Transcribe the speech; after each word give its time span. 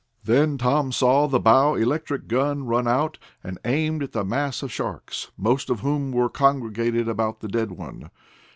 Then 0.23 0.57
Tom 0.57 0.91
saw 0.91 1.27
the 1.27 1.39
bow 1.39 1.75
electric 1.75 2.27
gun 2.27 2.65
run 2.65 2.87
out, 2.87 3.19
and 3.43 3.59
aimed 3.63 4.01
at 4.01 4.13
the 4.13 4.25
mass 4.25 4.63
of 4.63 4.71
sharks, 4.71 5.29
most 5.37 5.69
of 5.69 5.81
whom 5.81 6.11
were 6.11 6.27
congregated 6.27 7.07
about 7.07 7.41
the 7.41 7.47
dead 7.47 7.73
one. 7.73 8.09